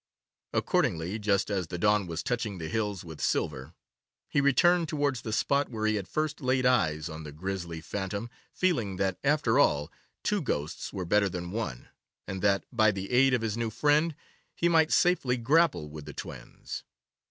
[0.51, 3.75] Accordingly, just as the dawn was touching the hills with silver,
[4.27, 8.27] he returned towards the spot where he had first laid eyes on the grisly phantom,
[8.51, 9.91] feeling that, after all,
[10.23, 11.89] two ghosts were better than one,
[12.27, 14.15] and that, by the aid of his new friend,
[14.55, 16.83] he might safely grapple with the twins.